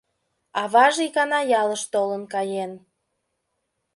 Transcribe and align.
—Аваже 0.61 1.01
икана 1.07 1.39
ялыш 1.61 1.83
толын 1.93 2.23
каен. 2.33 2.71